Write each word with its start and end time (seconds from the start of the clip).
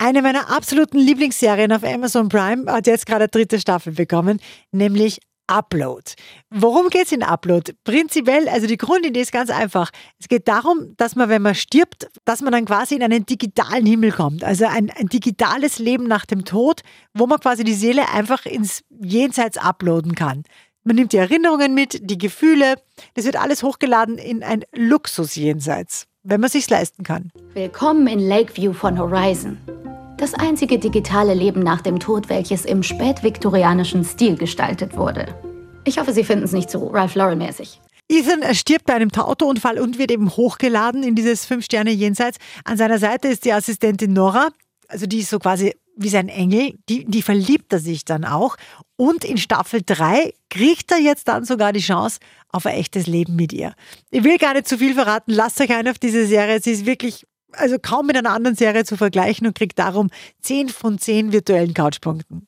Eine 0.00 0.22
meiner 0.22 0.48
absoluten 0.48 0.96
Lieblingsserien 0.98 1.72
auf 1.72 1.82
Amazon 1.82 2.28
Prime 2.28 2.70
hat 2.70 2.86
jetzt 2.86 3.04
gerade 3.04 3.26
dritte 3.26 3.58
Staffel 3.58 3.92
bekommen, 3.92 4.38
nämlich 4.70 5.18
Upload. 5.48 6.12
Worum 6.50 6.88
geht 6.88 7.06
es 7.06 7.12
in 7.12 7.24
Upload? 7.24 7.72
Prinzipiell, 7.82 8.48
also 8.48 8.68
die 8.68 8.76
Grundidee 8.76 9.22
ist 9.22 9.32
ganz 9.32 9.50
einfach. 9.50 9.90
Es 10.20 10.28
geht 10.28 10.46
darum, 10.46 10.94
dass 10.98 11.16
man, 11.16 11.28
wenn 11.28 11.42
man 11.42 11.56
stirbt, 11.56 12.08
dass 12.24 12.42
man 12.42 12.52
dann 12.52 12.64
quasi 12.64 12.94
in 12.94 13.02
einen 13.02 13.26
digitalen 13.26 13.86
Himmel 13.86 14.12
kommt. 14.12 14.44
Also 14.44 14.66
ein, 14.66 14.90
ein 14.90 15.08
digitales 15.08 15.80
Leben 15.80 16.04
nach 16.04 16.26
dem 16.26 16.44
Tod, 16.44 16.82
wo 17.12 17.26
man 17.26 17.40
quasi 17.40 17.64
die 17.64 17.74
Seele 17.74 18.08
einfach 18.10 18.46
ins 18.46 18.84
Jenseits 19.00 19.58
uploaden 19.58 20.14
kann. 20.14 20.44
Man 20.84 20.94
nimmt 20.94 21.12
die 21.12 21.16
Erinnerungen 21.16 21.74
mit, 21.74 22.08
die 22.08 22.18
Gefühle. 22.18 22.76
Das 23.14 23.24
wird 23.24 23.36
alles 23.36 23.64
hochgeladen 23.64 24.16
in 24.16 24.44
ein 24.44 24.64
Luxus-Jenseits, 24.76 26.06
wenn 26.22 26.40
man 26.40 26.50
sich's 26.50 26.70
leisten 26.70 27.02
kann. 27.02 27.32
Willkommen 27.54 28.06
in 28.06 28.20
Lakeview 28.20 28.72
von 28.72 28.96
Horizon. 28.96 29.58
Das 30.18 30.34
einzige 30.34 30.80
digitale 30.80 31.32
Leben 31.32 31.60
nach 31.60 31.80
dem 31.80 32.00
Tod, 32.00 32.28
welches 32.28 32.64
im 32.64 32.82
spätviktorianischen 32.82 34.04
Stil 34.04 34.36
gestaltet 34.36 34.96
wurde. 34.96 35.32
Ich 35.84 36.00
hoffe, 36.00 36.12
Sie 36.12 36.24
finden 36.24 36.44
es 36.44 36.50
nicht 36.50 36.70
so 36.70 36.88
Ralph 36.88 37.14
Lauren-mäßig. 37.14 37.80
Ethan 38.08 38.42
stirbt 38.56 38.86
bei 38.86 38.94
einem 38.94 39.12
Autounfall 39.12 39.78
und 39.78 39.96
wird 39.96 40.10
eben 40.10 40.28
hochgeladen 40.28 41.04
in 41.04 41.14
dieses 41.14 41.44
Fünf-Sterne-Jenseits. 41.44 42.38
An 42.64 42.76
seiner 42.76 42.98
Seite 42.98 43.28
ist 43.28 43.44
die 43.44 43.52
Assistentin 43.52 44.12
Nora, 44.12 44.48
also 44.88 45.06
die 45.06 45.20
ist 45.20 45.30
so 45.30 45.38
quasi 45.38 45.76
wie 45.94 46.08
sein 46.08 46.28
Engel, 46.28 46.74
die, 46.88 47.04
die 47.04 47.22
verliebt 47.22 47.72
er 47.72 47.78
sich 47.78 48.04
dann 48.04 48.24
auch. 48.24 48.56
Und 48.96 49.24
in 49.24 49.38
Staffel 49.38 49.82
3 49.86 50.34
kriegt 50.50 50.90
er 50.90 50.98
jetzt 50.98 51.28
dann 51.28 51.44
sogar 51.44 51.72
die 51.72 51.80
Chance 51.80 52.18
auf 52.50 52.66
ein 52.66 52.74
echtes 52.74 53.06
Leben 53.06 53.36
mit 53.36 53.52
ihr. 53.52 53.72
Ich 54.10 54.24
will 54.24 54.38
gar 54.38 54.54
nicht 54.54 54.66
zu 54.66 54.78
viel 54.78 54.94
verraten, 54.94 55.32
lasst 55.32 55.60
euch 55.60 55.70
ein 55.70 55.86
auf 55.86 56.00
diese 56.00 56.26
Serie. 56.26 56.60
Sie 56.60 56.72
ist 56.72 56.86
wirklich 56.86 57.24
also 57.52 57.76
kaum 57.80 58.06
mit 58.06 58.16
einer 58.16 58.30
anderen 58.32 58.56
Serie 58.56 58.84
zu 58.84 58.96
vergleichen 58.96 59.46
und 59.46 59.56
kriegt 59.56 59.78
darum 59.78 60.10
10 60.42 60.68
von 60.68 60.98
10 60.98 61.32
virtuellen 61.32 61.74
Couchpunkten. 61.74 62.46